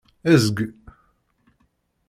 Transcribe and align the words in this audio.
Ezg. 0.33 0.57